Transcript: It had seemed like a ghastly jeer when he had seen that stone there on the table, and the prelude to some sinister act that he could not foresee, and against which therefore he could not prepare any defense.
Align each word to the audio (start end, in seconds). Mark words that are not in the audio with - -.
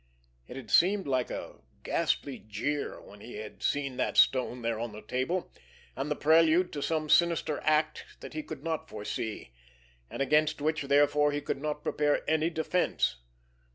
It 0.47 0.55
had 0.55 0.71
seemed 0.71 1.05
like 1.05 1.29
a 1.29 1.57
ghastly 1.83 2.39
jeer 2.39 2.99
when 2.99 3.21
he 3.21 3.35
had 3.35 3.61
seen 3.61 3.97
that 3.97 4.17
stone 4.17 4.63
there 4.63 4.79
on 4.79 4.93
the 4.93 5.03
table, 5.03 5.51
and 5.95 6.09
the 6.09 6.15
prelude 6.15 6.73
to 6.73 6.81
some 6.81 7.07
sinister 7.07 7.59
act 7.63 8.05
that 8.19 8.33
he 8.33 8.41
could 8.41 8.63
not 8.63 8.89
foresee, 8.89 9.53
and 10.09 10.19
against 10.19 10.59
which 10.59 10.81
therefore 10.81 11.31
he 11.31 11.39
could 11.39 11.61
not 11.61 11.83
prepare 11.83 12.27
any 12.27 12.49
defense. 12.49 13.17